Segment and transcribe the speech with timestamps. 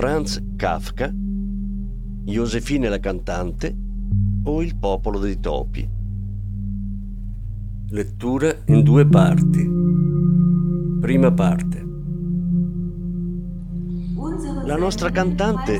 [0.00, 1.12] Franz Kafka,
[2.24, 3.76] Josefine la cantante
[4.44, 5.86] o Il popolo dei topi.
[7.90, 9.68] Lettura in due parti.
[11.02, 11.86] Prima parte.
[14.64, 15.78] La nostra cantante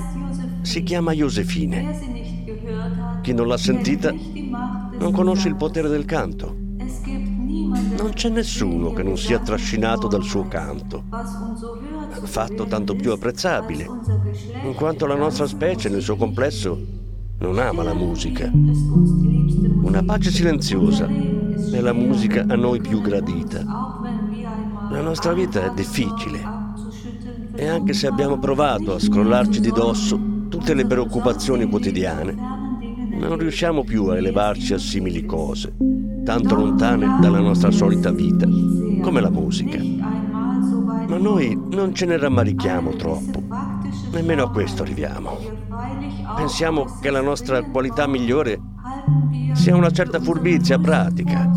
[0.60, 1.88] si chiama Josefine.
[3.22, 6.54] Chi non l'ha sentita non conosce il potere del canto.
[6.76, 11.04] Non c'è nessuno che non sia trascinato dal suo canto
[12.26, 13.86] fatto tanto più apprezzabile,
[14.62, 16.78] in quanto la nostra specie nel suo complesso
[17.38, 18.50] non ama la musica.
[18.52, 23.64] Una pace silenziosa è la musica a noi più gradita.
[24.90, 26.40] La nostra vita è difficile
[27.54, 32.34] e anche se abbiamo provato a scrollarci di dosso tutte le preoccupazioni quotidiane,
[33.12, 35.72] non riusciamo più a elevarci a simili cose,
[36.24, 39.78] tanto lontane dalla nostra solita vita, come la musica
[41.10, 43.39] ma noi non ce ne rammarichiamo troppo.
[44.10, 45.38] Nemmeno a questo arriviamo.
[46.36, 48.60] Pensiamo che la nostra qualità migliore
[49.54, 51.48] sia una certa furbizia pratica,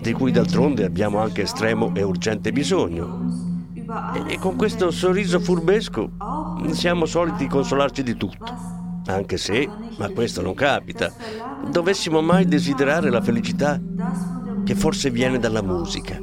[0.00, 3.24] di cui d'altronde abbiamo anche estremo e urgente bisogno.
[4.26, 6.10] E, con questo sorriso furbesco
[6.70, 8.74] siamo soliti consolarci di tutto.
[9.06, 9.68] Anche se,
[9.98, 11.12] ma questo non capita,
[11.70, 13.80] dovessimo mai desiderare la felicità
[14.64, 16.18] che forse viene dalla musica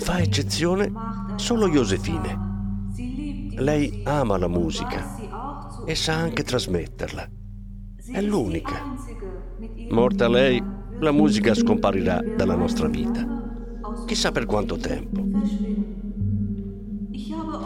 [0.00, 0.90] fa eccezione
[1.36, 2.47] solo Josefine.
[3.58, 5.16] Lei ama la musica
[5.84, 7.28] e sa anche trasmetterla.
[8.12, 8.96] È l'unica.
[9.90, 10.62] Morta lei,
[10.98, 13.26] la musica scomparirà dalla nostra vita.
[14.06, 15.22] Chissà per quanto tempo.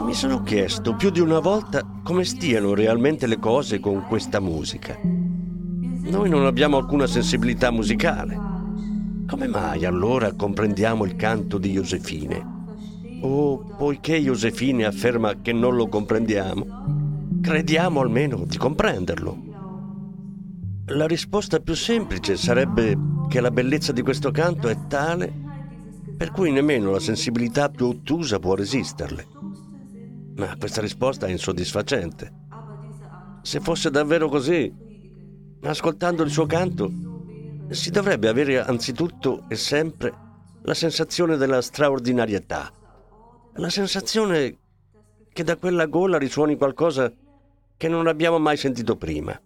[0.03, 4.97] Mi sono chiesto più di una volta come stiano realmente le cose con questa musica.
[5.01, 8.53] Noi non abbiamo alcuna sensibilità musicale
[9.33, 12.52] come mai allora comprendiamo il canto di Josefine?
[13.25, 19.37] O poiché Josefine afferma che non lo comprendiamo, crediamo almeno di comprenderlo.
[20.87, 22.97] La risposta più semplice sarebbe
[23.29, 25.41] che la bellezza di questo canto è tale
[26.17, 29.27] per cui nemmeno la sensibilità più ottusa può resisterle.
[30.35, 32.31] Ma questa risposta è insoddisfacente.
[33.41, 34.71] Se fosse davvero così,
[35.61, 36.91] ascoltando il suo canto,
[37.69, 40.13] si dovrebbe avere anzitutto e sempre
[40.63, 42.71] la sensazione della straordinarietà,
[43.57, 44.57] la sensazione
[45.31, 47.11] che da quella gola risuoni qualcosa
[47.77, 49.39] che non abbiamo mai sentito prima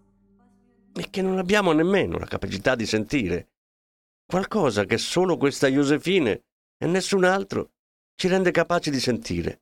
[0.94, 3.50] e che non abbiamo nemmeno la capacità di sentire,
[4.26, 6.44] qualcosa che solo questa Josefine
[6.78, 7.72] e nessun altro
[8.16, 9.62] ci rende capaci di sentire.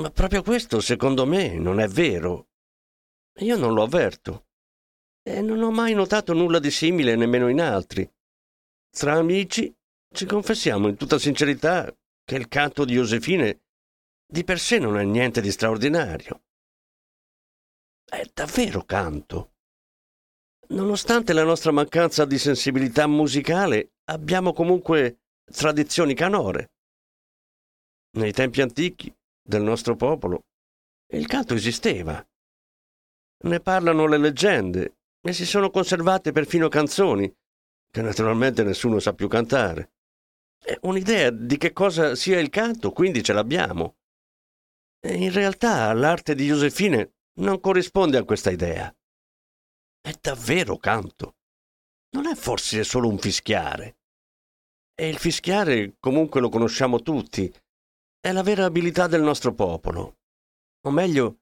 [0.00, 2.48] Ma proprio questo, secondo me, non è vero.
[3.40, 4.46] Io non lo avverto
[5.22, 8.10] e non ho mai notato nulla di simile nemmeno in altri.
[8.90, 9.74] Tra amici
[10.12, 13.60] ci confessiamo in tutta sincerità che il canto di Josefine
[14.26, 16.42] di per sé non è niente di straordinario.
[18.04, 19.52] È davvero canto.
[20.68, 26.72] Nonostante la nostra mancanza di sensibilità musicale, abbiamo comunque tradizioni canore.
[28.16, 30.44] Nei tempi antichi del nostro popolo
[31.12, 32.26] il canto esisteva.
[33.44, 37.30] Ne parlano le leggende e si sono conservate perfino canzoni,
[37.90, 39.92] che naturalmente nessuno sa più cantare.
[40.64, 43.96] E un'idea di che cosa sia il canto, quindi ce l'abbiamo.
[45.00, 48.94] E in realtà l'arte di Josefine non corrisponde a questa idea.
[50.00, 51.36] È davvero canto.
[52.10, 53.96] Non è forse solo un fischiare.
[54.94, 57.52] E il fischiare comunque lo conosciamo tutti.
[58.20, 60.18] È la vera abilità del nostro popolo.
[60.84, 61.38] O meglio,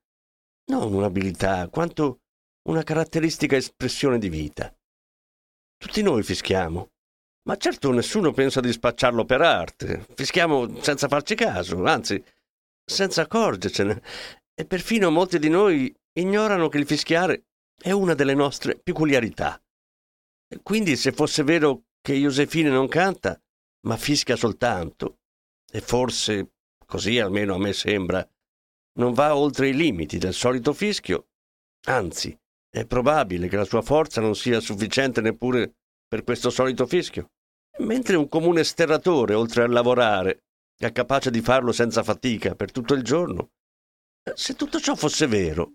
[0.71, 2.21] non un'abilità, quanto
[2.69, 4.75] una caratteristica espressione di vita.
[5.77, 6.93] Tutti noi fischiamo,
[7.43, 10.07] ma certo nessuno pensa di spacciarlo per arte.
[10.15, 12.23] Fischiamo senza farci caso, anzi,
[12.85, 14.03] senza accorgercene.
[14.55, 17.45] E perfino molti di noi ignorano che il fischiare
[17.81, 19.61] è una delle nostre peculiarità.
[20.63, 23.41] Quindi se fosse vero che Josefine non canta,
[23.87, 25.21] ma fischia soltanto,
[25.71, 26.53] e forse,
[26.85, 28.27] così almeno a me sembra,
[28.99, 31.29] non va oltre i limiti del solito fischio,
[31.87, 32.37] anzi,
[32.69, 35.77] è probabile che la sua forza non sia sufficiente neppure
[36.11, 37.29] per questo solito fischio.
[37.79, 40.43] Mentre un comune sterratore, oltre a lavorare,
[40.77, 43.51] è capace di farlo senza fatica per tutto il giorno.
[44.35, 45.71] Se tutto ciò fosse vero,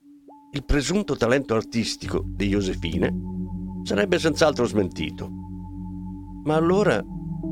[0.52, 3.14] il presunto talento artistico di Josefine
[3.84, 5.30] sarebbe senz'altro smentito.
[6.44, 7.02] Ma allora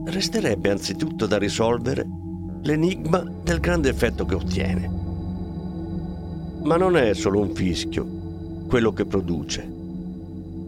[0.06, 2.06] resterebbe anzitutto da risolvere
[2.64, 4.88] l'enigma del grande effetto che ottiene.
[6.64, 9.73] Ma non è solo un fischio quello che produce.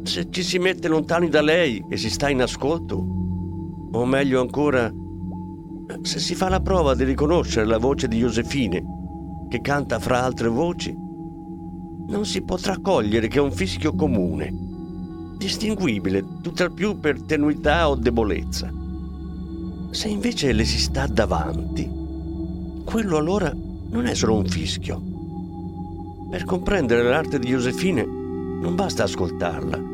[0.05, 2.95] Se ci si mette lontani da lei e si sta in ascolto,
[3.91, 4.93] o meglio ancora,
[6.01, 8.83] se si fa la prova di riconoscere la voce di Josefine,
[9.49, 10.95] che canta fra altre voci,
[12.07, 14.53] non si potrà cogliere che un fischio comune,
[15.37, 18.71] distinguibile tutt'al più per tenuità o debolezza.
[19.89, 21.91] Se invece le si sta davanti,
[22.85, 23.51] quello allora
[23.89, 25.01] non è solo un fischio,
[26.29, 29.93] per comprendere l'arte di Josefine non basta ascoltarla,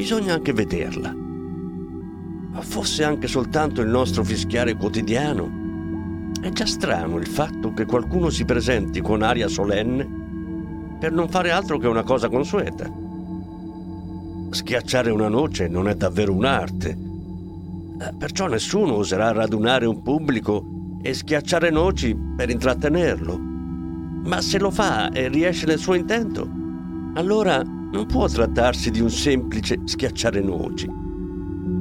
[0.00, 1.14] bisogna anche vederla.
[1.14, 8.30] Ma fosse anche soltanto il nostro fischiare quotidiano, è già strano il fatto che qualcuno
[8.30, 10.08] si presenti con aria solenne
[10.98, 12.90] per non fare altro che una cosa consueta.
[14.48, 20.64] Schiacciare una noce non è davvero un'arte, eh, perciò nessuno oserà radunare un pubblico
[21.02, 23.48] e schiacciare noci per intrattenerlo
[24.22, 26.46] ma se lo fa e riesce nel suo intento,
[27.14, 27.62] allora
[27.92, 30.88] non può trattarsi di un semplice schiacciare noci.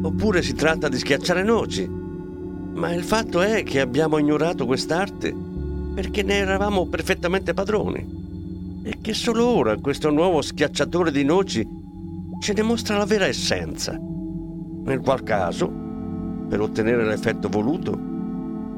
[0.01, 1.87] Oppure si tratta di schiacciare noci.
[1.87, 5.35] Ma il fatto è che abbiamo ignorato quest'arte
[5.93, 8.17] perché ne eravamo perfettamente padroni.
[8.83, 11.67] E che solo ora questo nuovo schiacciatore di noci
[12.39, 13.99] ce ne mostra la vera essenza.
[13.99, 15.71] Nel qual caso,
[16.47, 17.99] per ottenere l'effetto voluto,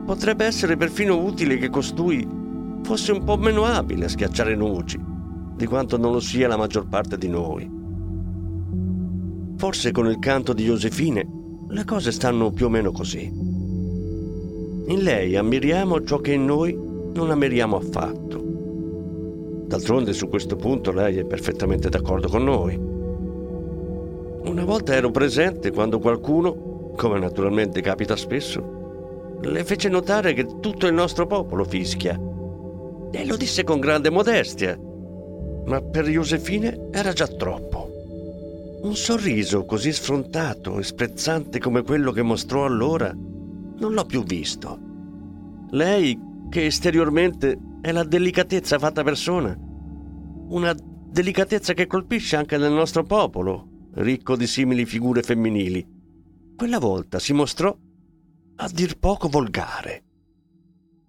[0.04, 2.28] potrebbe essere perfino utile che costui
[2.82, 5.11] fosse un po' meno abile a schiacciare noci
[5.62, 7.70] di quanto non lo sia la maggior parte di noi.
[9.58, 11.28] Forse con il canto di Josefine
[11.68, 13.32] le cose stanno più o meno così.
[14.88, 16.76] In lei ammiriamo ciò che in noi
[17.14, 18.44] non ammiriamo affatto.
[19.68, 22.76] D'altronde su questo punto lei è perfettamente d'accordo con noi.
[24.50, 30.88] Una volta ero presente quando qualcuno, come naturalmente capita spesso, le fece notare che tutto
[30.88, 32.20] il nostro popolo fischia
[33.12, 34.90] e lo disse con grande modestia,
[35.66, 38.80] ma per Josefine era già troppo.
[38.82, 44.80] Un sorriso così sfrontato e sprezzante come quello che mostrò allora non l'ho più visto.
[45.70, 46.20] Lei,
[46.50, 49.56] che esteriormente è la delicatezza fatta persona,
[50.50, 55.86] una delicatezza che colpisce anche nel nostro popolo, ricco di simili figure femminili,
[56.56, 57.76] quella volta si mostrò
[58.56, 60.04] a dir poco volgare.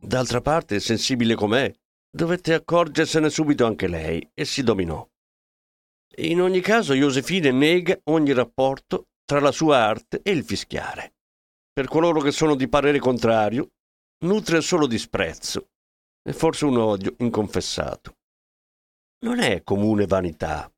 [0.01, 1.73] D'altra parte, sensibile com'è,
[2.15, 5.09] Dovette accorgersene subito anche lei e si dominò.
[6.17, 11.15] In ogni caso Josefine nega ogni rapporto tra la sua arte e il fischiare.
[11.73, 13.71] Per coloro che sono di parere contrario,
[14.27, 15.71] nutre solo disprezzo
[16.23, 18.19] e forse un odio inconfessato.
[19.25, 20.71] Non è comune vanità,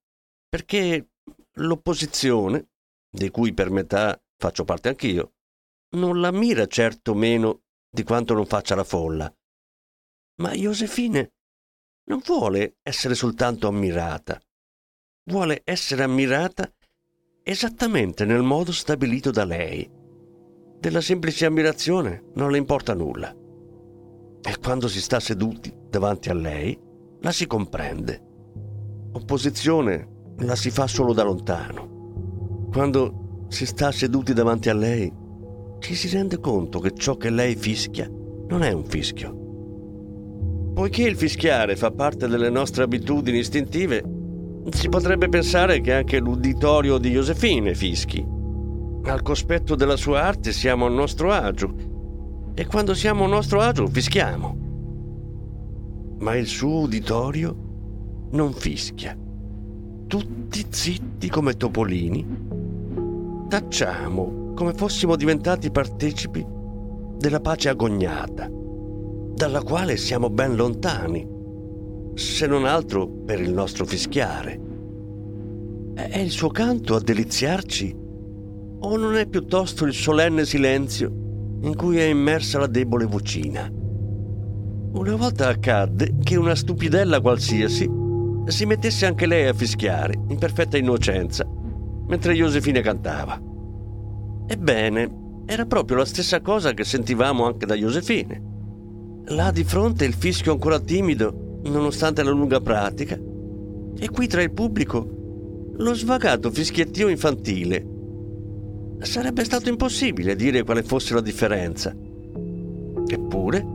[0.49, 1.09] perché
[1.55, 2.69] l'opposizione,
[3.11, 5.33] di cui per metà faccio parte anch'io,
[5.97, 9.35] non l'ammira certo meno di quanto non faccia la folla,
[10.37, 11.33] ma Josefine
[12.07, 14.41] non vuole essere soltanto ammirata,
[15.31, 16.71] vuole essere ammirata
[17.43, 19.89] esattamente nel modo stabilito da lei.
[20.79, 23.35] Della semplice ammirazione non le importa nulla.
[24.47, 26.79] E quando si sta seduti davanti a lei,
[27.21, 28.21] la si comprende.
[29.13, 32.69] Opposizione la si fa solo da lontano.
[32.71, 35.11] Quando si sta seduti davanti a lei,
[35.79, 38.11] ci si rende conto che ciò che lei fischia
[38.49, 39.44] non è un fischio,
[40.75, 44.03] Poiché il fischiare fa parte delle nostre abitudini istintive,
[44.71, 48.27] si potrebbe pensare che anche l'uditorio di Josefine fischi.
[49.05, 51.73] Al cospetto della sua arte siamo a nostro agio
[52.55, 54.57] e quando siamo a nostro agio fischiamo.
[56.19, 57.57] Ma il suo uditorio
[58.33, 59.17] non fischia.
[60.09, 62.27] Tutti zitti come topolini.
[63.49, 66.45] Tacciamo come fossimo diventati partecipi
[67.17, 68.63] della pace agognata
[69.35, 71.27] dalla quale siamo ben lontani,
[72.15, 74.61] se non altro per il nostro fischiare.
[75.95, 77.97] È il suo canto a deliziarci
[78.79, 81.23] o non è piuttosto il solenne silenzio
[81.63, 83.69] in cui è immersa la debole vocina?
[83.71, 87.91] Una volta accadde che una stupidella qualsiasi
[88.47, 91.45] si mettesse anche lei a fischiare, in perfetta innocenza,
[92.07, 93.41] mentre Josefina cantava.
[94.47, 98.54] Ebbene, era proprio la stessa cosa che sentivamo anche da Josefine.
[99.29, 103.19] Là di fronte il fischio ancora timido, nonostante la lunga pratica,
[103.99, 107.87] e qui tra il pubblico lo svagato fischiettio infantile.
[108.99, 111.97] Sarebbe stato impossibile dire quale fosse la differenza.
[113.07, 113.67] Eppure,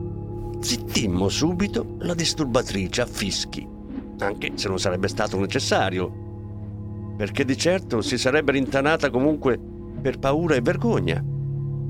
[0.60, 3.68] zittimmo subito la disturbatrice a fischi,
[4.20, 6.27] anche se non sarebbe stato necessario,
[7.18, 9.60] perché di certo si sarebbe rintanata comunque
[10.00, 11.24] per paura e vergogna,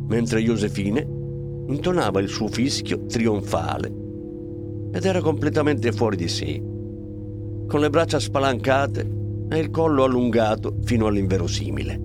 [0.07, 1.17] mentre Josefine
[1.69, 3.91] intonava il suo fischio trionfale
[4.91, 6.59] ed era completamente fuori di sé,
[7.67, 9.17] con le braccia spalancate
[9.49, 12.01] e il collo allungato fino all'inverosimile.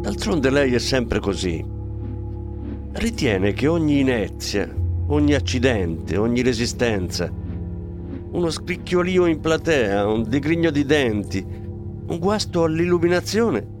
[0.00, 1.62] D'altronde lei è sempre così.
[2.92, 4.74] Ritiene che ogni inezia,
[5.08, 7.30] ogni accidente, ogni resistenza,
[8.30, 13.74] uno scricchiolio in platea, un digrigno di denti, un guasto all'illuminazione,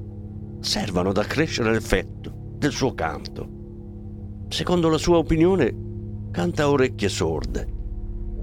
[0.60, 3.55] servano ad accrescere l'effetto del suo canto.
[4.48, 5.74] Secondo la sua opinione,
[6.30, 7.66] canta a orecchie sorde.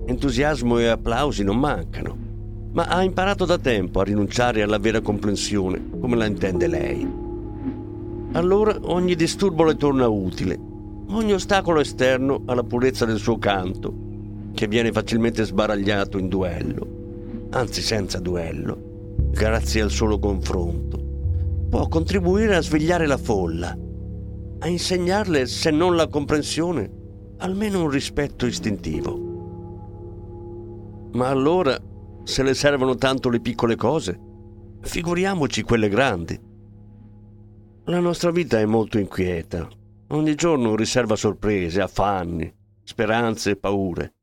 [0.05, 2.17] Entusiasmo e applausi non mancano,
[2.73, 7.07] ma ha imparato da tempo a rinunciare alla vera comprensione come la intende lei.
[8.33, 10.59] Allora ogni disturbo le torna utile,
[11.09, 13.93] ogni ostacolo esterno alla purezza del suo canto,
[14.53, 16.87] che viene facilmente sbaragliato in duello,
[17.51, 18.77] anzi senza duello,
[19.31, 20.99] grazie al solo confronto,
[21.69, 23.77] può contribuire a svegliare la folla,
[24.63, 26.89] a insegnarle, se non la comprensione,
[27.39, 29.31] almeno un rispetto istintivo.
[31.11, 31.77] Ma allora,
[32.23, 34.17] se le servono tanto le piccole cose,
[34.79, 36.39] figuriamoci quelle grandi.
[37.85, 39.67] La nostra vita è molto inquieta.
[40.07, 42.49] Ogni giorno riserva sorprese, affanni,
[42.83, 44.13] speranze e paure.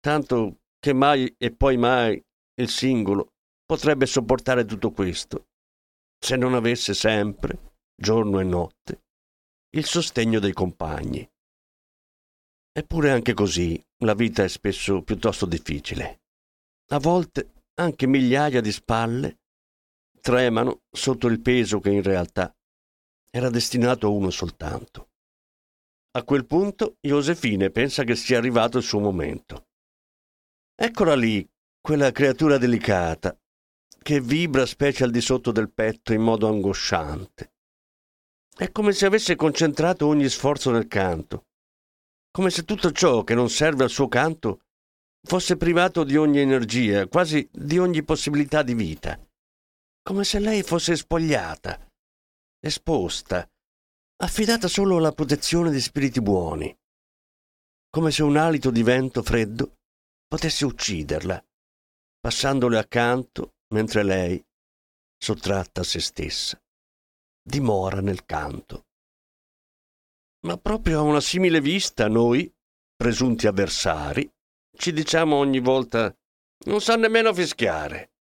[0.00, 2.22] Tanto che mai e poi mai
[2.56, 3.32] il singolo
[3.64, 5.46] potrebbe sopportare tutto questo
[6.18, 9.02] se non avesse sempre, giorno e notte,
[9.70, 11.28] il sostegno dei compagni.
[12.72, 16.20] Eppure anche così la vita è spesso piuttosto difficile.
[16.90, 19.40] A volte anche migliaia di spalle
[20.20, 22.54] tremano sotto il peso che in realtà
[23.30, 25.10] era destinato a uno soltanto.
[26.12, 29.66] A quel punto Josefine pensa che sia arrivato il suo momento.
[30.74, 31.46] Eccola lì,
[31.80, 33.38] quella creatura delicata,
[33.98, 37.52] che vibra specie al di sotto del petto in modo angosciante.
[38.58, 41.44] È come se avesse concentrato ogni sforzo nel canto,
[42.32, 44.62] come se tutto ciò che non serve al suo canto
[45.22, 49.16] fosse privato di ogni energia, quasi di ogni possibilità di vita,
[50.02, 51.86] come se lei fosse spogliata,
[52.58, 53.48] esposta,
[54.24, 56.76] affidata solo alla protezione di spiriti buoni,
[57.88, 59.76] come se un alito di vento freddo
[60.26, 61.40] potesse ucciderla,
[62.18, 64.44] passandole accanto mentre lei,
[65.16, 66.60] sottratta a se stessa,
[67.48, 68.86] dimora nel canto.
[70.46, 72.52] Ma proprio a una simile vista noi,
[72.94, 74.30] presunti avversari,
[74.76, 76.14] ci diciamo ogni volta
[76.66, 78.12] non sa nemmeno fischiare.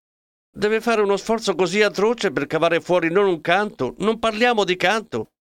[0.49, 4.75] Deve fare uno sforzo così atroce per cavare fuori non un canto, non parliamo di
[4.75, 5.33] canto,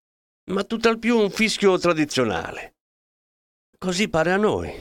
[0.51, 2.75] ma tutt'al più un fischio tradizionale.
[3.77, 4.71] Così pare a noi.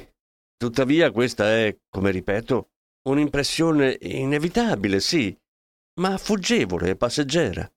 [0.57, 2.71] Tuttavia questa è, come ripeto,
[3.07, 5.37] Un'impressione inevitabile, sì,
[6.01, 7.71] ma fuggevole e passeggera.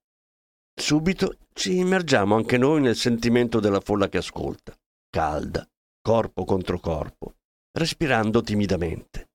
[0.80, 4.74] Subito ci immergiamo anche noi nel sentimento della folla che ascolta,
[5.10, 5.68] calda,
[6.02, 7.34] corpo contro corpo,
[7.78, 9.29] respirando timidamente.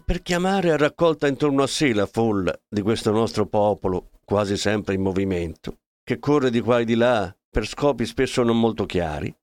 [0.00, 4.94] Per chiamare a raccolta intorno a sé la folla di questo nostro popolo, quasi sempre
[4.94, 9.34] in movimento, che corre di qua e di là per scopi spesso non molto chiari.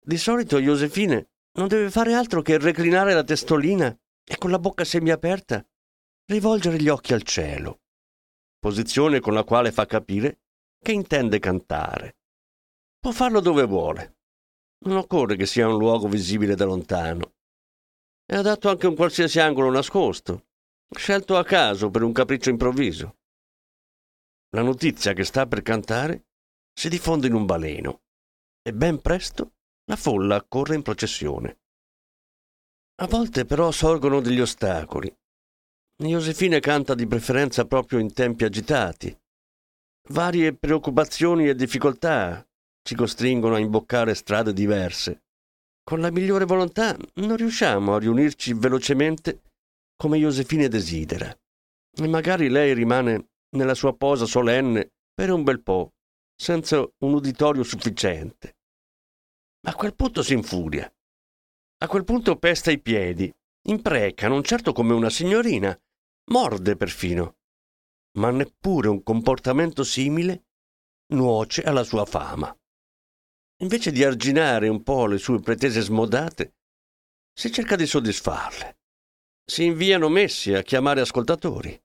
[0.00, 4.84] Di solito Josefine non deve fare altro che reclinare la testolina e con la bocca
[4.84, 5.64] semiaperta
[6.26, 7.80] rivolgere gli occhi al cielo,
[8.58, 10.38] posizione con la quale fa capire
[10.82, 12.16] che intende cantare.
[12.98, 14.16] Può farlo dove vuole.
[14.86, 17.33] Non occorre che sia un luogo visibile da lontano.
[18.26, 20.46] È adatto anche un qualsiasi angolo nascosto,
[20.96, 23.18] scelto a caso per un capriccio improvviso.
[24.56, 26.28] La notizia che sta per cantare
[26.72, 28.04] si diffonde in un baleno
[28.62, 31.58] e ben presto la folla corre in processione.
[33.02, 35.14] A volte però sorgono degli ostacoli.
[35.96, 39.14] Josefine canta di preferenza proprio in tempi agitati.
[40.10, 42.46] Varie preoccupazioni e difficoltà
[42.82, 45.23] ci costringono a imboccare strade diverse.
[45.84, 49.42] Con la migliore volontà non riusciamo a riunirci velocemente
[49.94, 51.30] come Josefine desidera.
[51.96, 55.92] E magari lei rimane nella sua posa solenne per un bel po',
[56.34, 58.56] senza un uditorio sufficiente.
[59.66, 60.90] A quel punto si infuria.
[61.78, 63.30] A quel punto pesta i piedi,
[63.68, 65.78] impreca, non certo come una signorina,
[66.30, 67.36] morde perfino.
[68.18, 70.44] Ma neppure un comportamento simile
[71.12, 72.56] nuoce alla sua fama.
[73.62, 76.54] Invece di arginare un po' le sue pretese smodate,
[77.32, 78.78] si cerca di soddisfarle.
[79.44, 81.80] Si inviano messi a chiamare ascoltatori.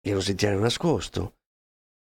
[0.00, 1.38] Glielo si tiene nascosto.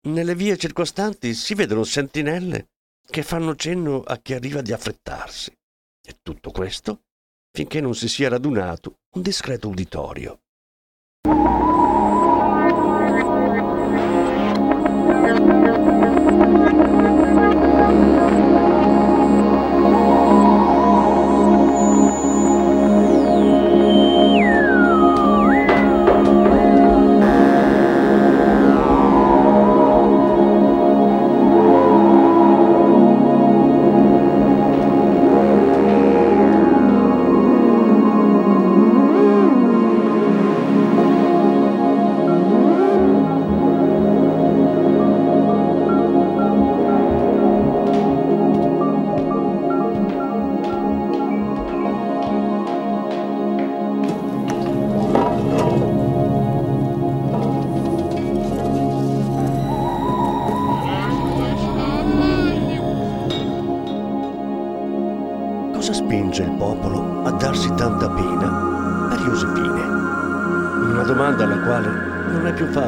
[0.09, 2.69] Nelle vie circostanti si vedono sentinelle
[3.07, 5.57] che fanno cenno a chi arriva di affrettarsi.
[6.03, 7.05] E tutto questo
[7.51, 10.44] finché non si sia radunato un discreto uditorio.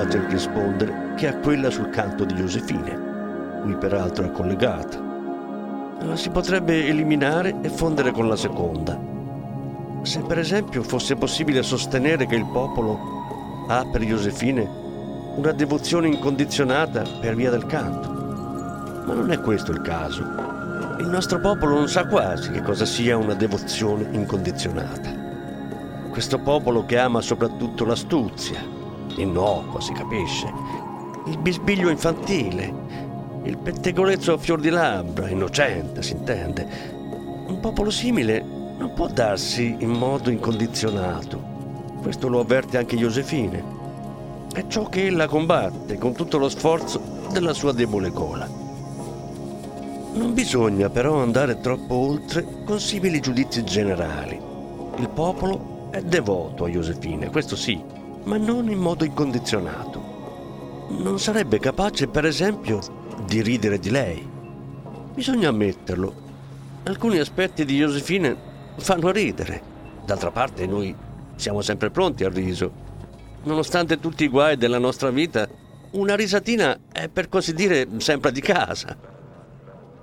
[0.07, 5.05] Facile rispondere che a quella sul canto di Josefine, cui peraltro è collegata.
[6.01, 8.99] La si potrebbe eliminare e fondere con la seconda.
[10.03, 14.85] Se per esempio fosse possibile sostenere che il popolo ha per Josefine
[15.37, 18.09] una devozione incondizionata per via del canto.
[19.07, 20.23] Ma non è questo il caso.
[21.01, 25.25] Il nostro popolo non sa quasi che cosa sia una devozione incondizionata.
[26.11, 28.76] Questo popolo che ama soprattutto l'astuzia,
[29.23, 30.53] innocua, si capisce,
[31.27, 32.73] il bisbiglio infantile,
[33.43, 36.95] il pettegolezzo a fior di labbra, innocente, si intende.
[37.47, 38.41] Un popolo simile
[38.79, 41.55] non può darsi in modo incondizionato.
[42.01, 43.75] Questo lo avverte anche Josefine.
[44.53, 47.01] È ciò che ella combatte con tutto lo sforzo
[47.33, 48.49] della sua debole gola.
[50.13, 54.41] Non bisogna però andare troppo oltre con simili giudizi generali.
[54.97, 57.83] Il popolo è devoto a Josefine, questo sì,
[58.27, 60.15] ma non in modo incondizionato.
[60.89, 62.81] Non sarebbe capace, per esempio,
[63.25, 64.29] di ridere di lei.
[65.15, 66.25] Bisogna ammetterlo.
[66.85, 68.37] Alcuni aspetti di Josefine
[68.77, 69.75] fanno ridere.
[70.05, 70.95] D'altra parte noi
[71.37, 72.85] siamo sempre pronti al riso.
[73.45, 75.49] Nonostante tutti i guai della nostra vita,
[75.93, 78.97] una risatina è per così dire sempre di casa.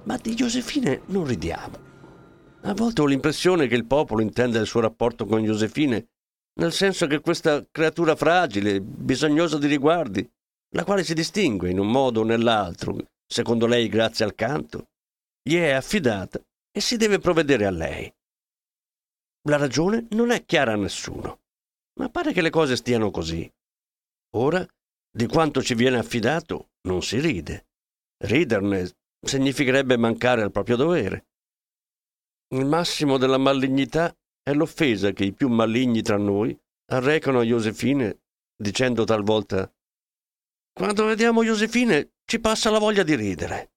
[0.03, 1.91] Ma di Josefine non ridiamo.
[2.63, 6.07] A volte ho l'impressione che il popolo intenda il suo rapporto con Josefine
[6.55, 10.29] nel senso che questa creatura fragile, bisognosa di riguardi,
[10.75, 14.89] la quale si distingue in un modo o nell'altro, secondo lei grazie al canto,
[15.41, 18.11] gli è affidata e si deve provvedere a lei.
[19.47, 21.41] La ragione non è chiara a nessuno,
[21.99, 23.49] ma pare che le cose stiano così.
[24.35, 24.65] Ora,
[25.11, 27.67] di quanto ci viene affidato, non si ride.
[28.23, 28.89] Riderne
[29.19, 31.25] significherebbe mancare al proprio dovere.
[32.55, 36.57] Il massimo della malignità è l'offesa che i più maligni tra noi
[36.91, 38.19] arrecano a Josefine
[38.55, 39.71] dicendo talvolta
[40.73, 43.69] Quando vediamo Josefine ci passa la voglia di ridere.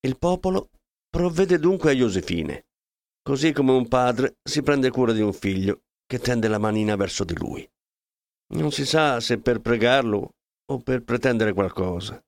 [0.00, 0.70] Il popolo
[1.10, 2.66] Provvede dunque a Josefine,
[3.22, 7.22] così come un padre si prende cura di un figlio che tende la manina verso
[7.22, 7.70] di lui.
[8.54, 10.36] Non si sa se per pregarlo
[10.70, 12.20] o per pretendere qualcosa.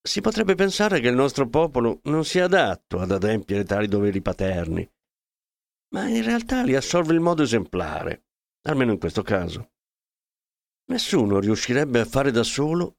[0.00, 4.88] Si potrebbe pensare che il nostro popolo non sia adatto ad adempiere tali doveri paterni,
[5.88, 8.26] ma in realtà li assolve in modo esemplare,
[8.68, 9.72] almeno in questo caso.
[10.86, 12.98] Nessuno riuscirebbe a fare da solo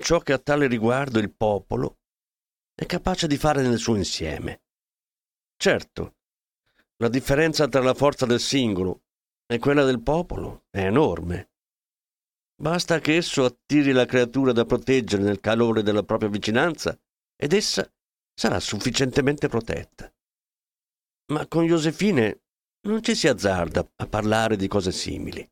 [0.00, 1.98] ciò che a tale riguardo il popolo
[2.72, 4.62] è capace di fare nel suo insieme.
[5.56, 6.14] Certo,
[6.98, 9.02] la differenza tra la forza del singolo
[9.50, 11.50] e quella del popolo è enorme.
[12.60, 16.98] Basta che esso attiri la creatura da proteggere nel calore della propria vicinanza
[17.34, 17.90] ed essa
[18.34, 20.12] sarà sufficientemente protetta.
[21.32, 22.42] Ma con Josefine
[22.86, 25.48] non ci si azzarda a parlare di cose simili.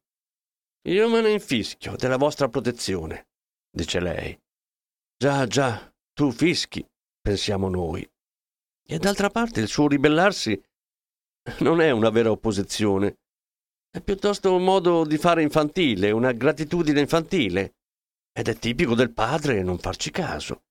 [0.89, 3.29] Io me ne infischio della vostra protezione,
[3.71, 4.39] dice lei.
[5.17, 6.87] Già, già, tu fischi,
[7.21, 8.09] pensiamo noi.
[8.89, 10.61] E d'altra parte il suo ribellarsi
[11.61, 13.19] non è una vera opposizione,
[13.97, 17.77] è piuttosto un modo di fare infantile, una gratitudine infantile.
[18.31, 20.65] Ed è tipico del padre non farci caso.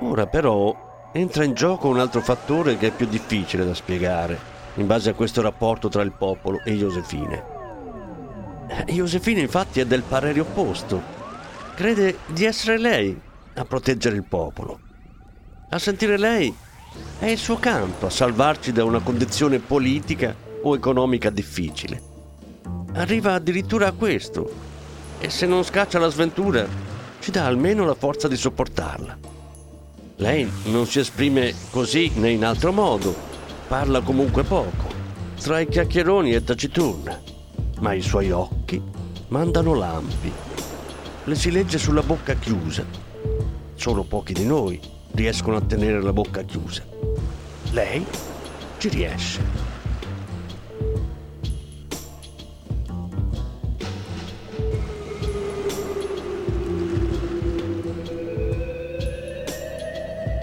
[0.00, 4.36] Ora però entra in gioco un altro fattore che è più difficile da spiegare,
[4.74, 7.44] in base a questo rapporto tra il popolo e Josefine.
[8.66, 11.00] Eh, Josefine infatti è del parere opposto.
[11.76, 13.16] Crede di essere lei
[13.54, 14.80] a proteggere il popolo.
[15.68, 16.52] A sentire lei
[17.20, 22.02] è il suo campo a salvarci da una condizione politica o economica difficile.
[22.94, 24.50] Arriva addirittura a questo
[25.18, 26.66] e se non scaccia la sventura
[27.20, 29.18] ci dà almeno la forza di sopportarla.
[30.16, 33.14] Lei non si esprime così né in altro modo,
[33.68, 34.88] parla comunque poco,
[35.40, 37.20] tra i chiacchieroni è taciturna,
[37.80, 38.82] ma i suoi occhi
[39.28, 40.32] mandano lampi.
[41.24, 42.84] Le si legge sulla bocca chiusa.
[43.74, 44.80] Solo pochi di noi
[45.12, 46.82] riescono a tenere la bocca chiusa.
[47.70, 48.04] Lei
[48.78, 49.69] ci riesce.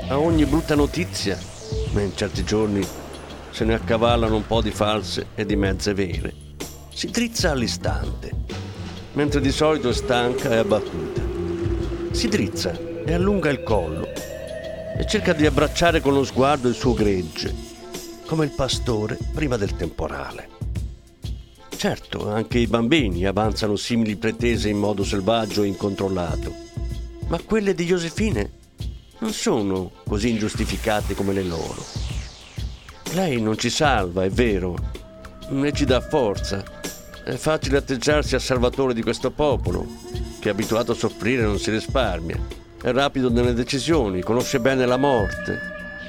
[0.09, 1.37] A ogni brutta notizia,
[1.91, 2.85] ma in certi giorni
[3.49, 6.33] se ne accavallano un po' di false e di mezze vere.
[6.93, 8.31] Si drizza all'istante,
[9.13, 11.21] mentre di solito è stanca e abbattuta.
[12.11, 14.07] Si drizza e allunga il collo
[14.97, 17.53] e cerca di abbracciare con lo sguardo il suo gregge,
[18.25, 20.55] come il pastore prima del temporale.
[21.75, 26.53] Certo, anche i bambini avanzano simili pretese in modo selvaggio e incontrollato,
[27.27, 28.56] ma quelle di Josefine
[29.19, 31.83] non sono così ingiustificate come le loro.
[33.13, 34.75] Lei non ci salva, è vero,
[35.49, 36.63] né ci dà forza.
[37.23, 39.85] È facile atteggiarsi a salvatore di questo popolo,
[40.39, 42.39] che è abituato a soffrire non si risparmia.
[42.81, 45.59] È rapido nelle decisioni, conosce bene la morte,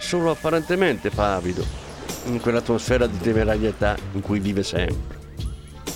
[0.01, 1.65] solo apparentemente pavido,
[2.27, 5.17] in quell'atmosfera di temerarietà in cui vive sempre.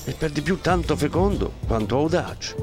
[0.04, 2.56] E per di più tanto fecondo quanto audace.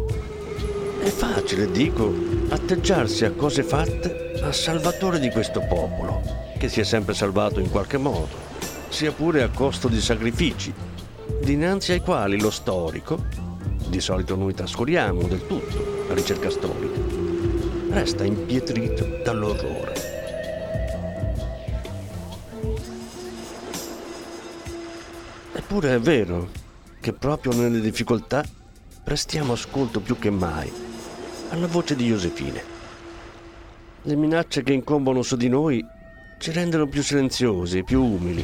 [1.02, 2.14] È facile, dico,
[2.50, 6.21] atteggiarsi a cose fatte a salvatore di questo popolo,
[6.58, 8.47] che si è sempre salvato in qualche modo,
[8.88, 10.73] sia pure a costo di sacrifici,
[11.41, 13.25] dinanzi ai quali lo storico,
[13.88, 16.99] di solito noi trascuriamo del tutto la ricerca storica,
[17.89, 19.93] resta impietrito dall'orrore.
[25.54, 26.49] Eppure è vero
[26.99, 28.43] che proprio nelle difficoltà
[29.04, 30.71] prestiamo ascolto più che mai
[31.49, 32.79] alla voce di Josefine.
[34.10, 35.86] Le minacce che incombono su di noi
[36.39, 38.43] ci rendono più silenziosi, più umili,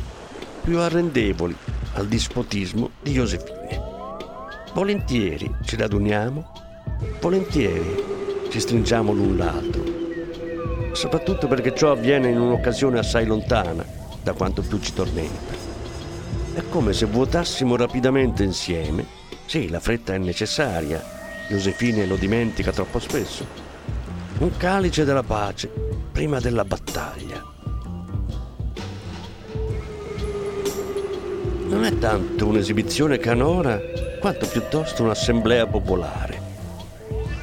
[0.62, 1.56] più arrendevoli
[1.95, 3.82] al dispotismo di Josefine.
[4.75, 6.51] Volentieri ci raduniamo,
[7.19, 8.04] volentieri
[8.51, 9.84] ci stringiamo l'un l'altro,
[10.91, 13.84] soprattutto perché ciò avviene in un'occasione assai lontana
[14.21, 15.54] da quanto più ci tormenta.
[16.54, 19.04] È come se vuotassimo rapidamente insieme,
[19.47, 21.04] sì, la fretta è necessaria,
[21.49, 23.64] Josefine lo dimentica troppo spesso,
[24.38, 25.71] un calice della pace
[26.12, 27.41] prima della battaglia.
[31.67, 33.80] Non è tanto un'esibizione canora
[34.19, 36.41] quanto piuttosto un'assemblea popolare,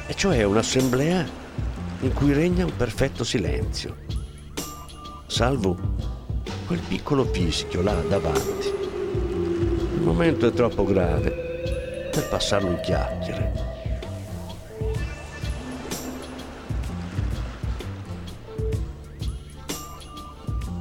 [0.07, 1.25] e cioè un'assemblea
[2.01, 3.95] in cui regna un perfetto silenzio,
[5.25, 5.77] salvo
[6.67, 8.67] quel piccolo fischio là davanti.
[9.95, 13.62] Il momento è troppo grave per passarlo in chiacchiere.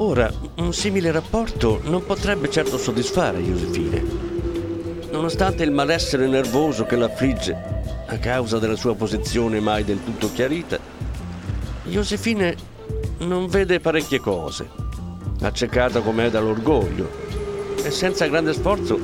[0.04, 4.02] Ora, un simile rapporto non potrebbe certo soddisfare Josefine.
[5.12, 7.56] Nonostante il malessere nervoso che l'affligge
[8.08, 10.76] a causa della sua posizione mai del tutto chiarita,
[11.84, 12.56] Josefine
[13.18, 14.68] non vede parecchie cose,
[15.40, 17.08] accecata com'è dall'orgoglio,
[17.84, 18.98] e senza grande sforzo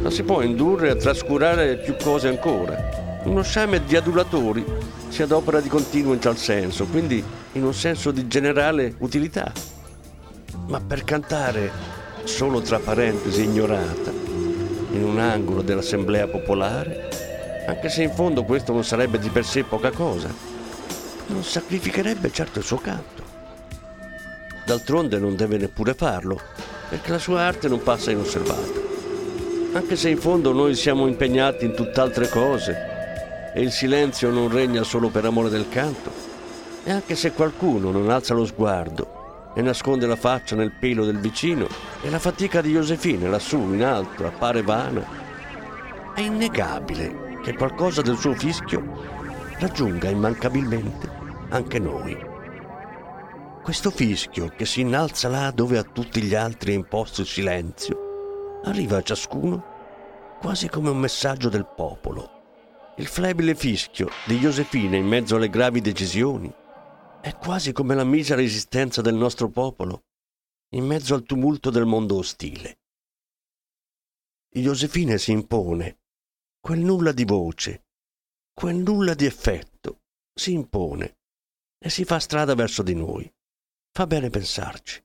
[0.00, 3.20] la si può indurre a trascurare più cose ancora.
[3.24, 4.64] Uno sciame di adulatori
[5.08, 7.22] si adopera di continuo in tal senso, quindi
[7.54, 9.65] in un senso di generale utilità.
[10.68, 11.70] Ma per cantare
[12.24, 18.82] solo tra parentesi ignorata, in un angolo dell'assemblea popolare, anche se in fondo questo non
[18.82, 20.28] sarebbe di per sé poca cosa,
[21.26, 23.22] non sacrificherebbe certo il suo canto.
[24.64, 26.40] D'altronde non deve neppure farlo,
[26.88, 28.80] perché la sua arte non passa inosservata.
[29.72, 34.82] Anche se in fondo noi siamo impegnati in tutt'altre cose e il silenzio non regna
[34.82, 36.10] solo per amore del canto,
[36.82, 39.15] e anche se qualcuno non alza lo sguardo
[39.56, 41.66] e nasconde la faccia nel pelo del vicino
[42.02, 45.02] e la fatica di Josefina lassù in alto appare vana,
[46.14, 48.84] è innegabile che qualcosa del suo fischio
[49.58, 51.10] raggiunga immancabilmente
[51.48, 52.14] anche noi.
[53.62, 58.60] Questo fischio che si innalza là dove a tutti gli altri è imposto il silenzio,
[58.64, 59.64] arriva a ciascuno
[60.38, 62.30] quasi come un messaggio del popolo.
[62.96, 66.52] Il flebile fischio di Josefina in mezzo alle gravi decisioni
[67.26, 70.04] è quasi come la misera esistenza del nostro popolo
[70.74, 72.78] in mezzo al tumulto del mondo ostile.
[74.48, 76.02] Josefina si impone,
[76.60, 77.86] quel nulla di voce,
[78.52, 81.18] quel nulla di effetto, si impone
[81.82, 83.28] e si fa strada verso di noi.
[83.90, 85.04] Fa bene pensarci.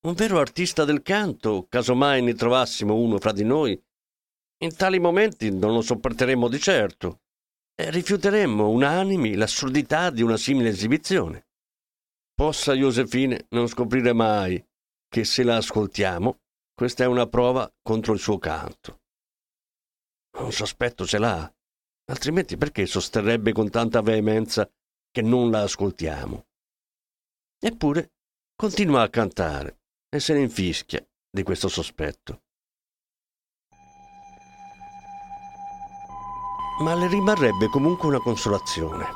[0.00, 3.80] Un vero artista del canto, casomai ne trovassimo uno fra di noi,
[4.64, 7.20] in tali momenti non lo sopporteremmo di certo
[7.90, 11.46] rifiuteremmo unanimi l'assurdità di una simile esibizione.
[12.34, 14.64] Possa Josefine non scoprire mai
[15.08, 16.40] che se la ascoltiamo,
[16.74, 19.00] questa è una prova contro il suo canto.
[20.38, 21.52] Un sospetto ce l'ha,
[22.10, 24.70] altrimenti perché sosterrebbe con tanta veemenza
[25.10, 26.46] che non la ascoltiamo?
[27.60, 28.12] Eppure
[28.54, 32.42] continua a cantare e se ne infischia di questo sospetto.
[36.80, 39.06] Ma le rimarrebbe comunque una consolazione.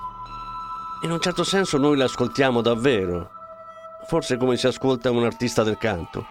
[1.05, 3.31] In un certo senso noi la ascoltiamo davvero,
[4.09, 6.27] forse come si ascolta un artista del canto.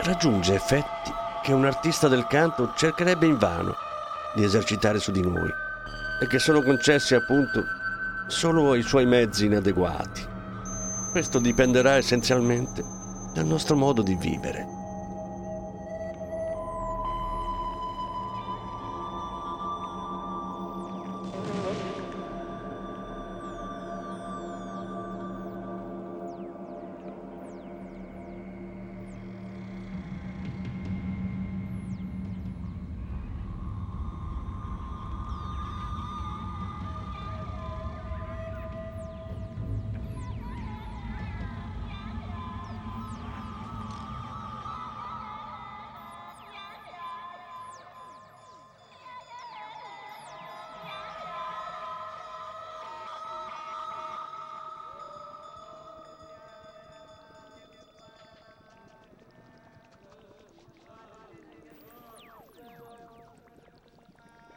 [0.00, 1.10] Raggiunge effetti
[1.42, 3.74] che un artista del canto cercherebbe invano
[4.34, 5.50] di esercitare su di noi
[6.20, 7.64] e che sono concessi appunto
[8.28, 10.26] solo ai suoi mezzi inadeguati.
[11.12, 12.84] Questo dipenderà essenzialmente
[13.32, 14.75] dal nostro modo di vivere.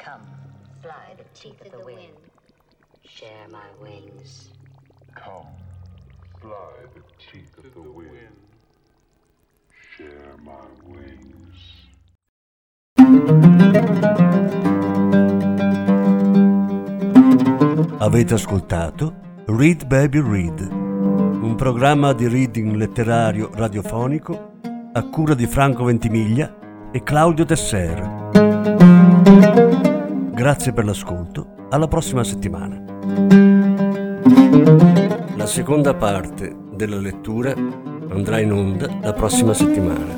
[0.01, 0.23] Come,
[0.81, 2.15] fly the teeth of the wind.
[3.03, 4.49] Share my wings.
[5.13, 5.49] Come,
[6.39, 8.37] fly the teeth of the wind.
[9.97, 10.53] Share my
[10.85, 11.87] wings.
[17.97, 19.13] Avete ascoltato
[19.47, 24.53] Read Baby Read, un programma di reading letterario radiofonico
[24.93, 28.98] a cura di Franco Ventimiglia e Claudio Tesser.
[30.39, 32.81] Grazie per l'ascolto, alla prossima settimana.
[35.35, 40.17] La seconda parte della lettura andrà in onda la prossima settimana.